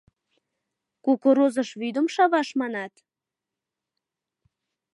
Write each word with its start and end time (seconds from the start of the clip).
Кукурузыш 1.03 1.69
вӱдым 1.79 2.07
шаваш 2.13 2.49
манат? 2.59 2.93